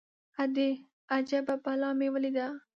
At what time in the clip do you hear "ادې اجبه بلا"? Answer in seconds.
0.41-1.89